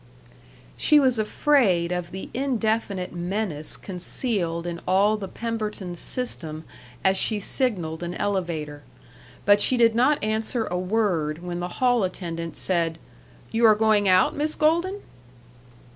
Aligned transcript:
She 0.77 0.99
was 0.99 1.19
afraid 1.19 1.91
of 1.91 2.09
the 2.09 2.31
indefinite 2.33 3.13
menace 3.13 3.77
concealed 3.77 4.65
in 4.65 4.81
all 4.87 5.15
the 5.15 5.27
Pemberton 5.27 5.93
system 5.93 6.63
as 7.03 7.15
she 7.17 7.39
signaled 7.39 8.01
an 8.01 8.15
elevator. 8.15 8.81
But 9.45 9.61
she 9.61 9.77
did 9.77 9.93
not 9.93 10.23
answer 10.23 10.65
a 10.65 10.75
word 10.79 11.43
when 11.43 11.59
the 11.59 11.67
hall 11.77 12.03
attendant 12.03 12.57
said, 12.57 12.97
"You 13.51 13.63
are 13.67 13.75
going 13.75 14.07
out, 14.07 14.35
Miss 14.35 14.55
Golden?" 14.55 15.01